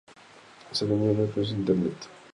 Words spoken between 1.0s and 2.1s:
de las conexiones a Internet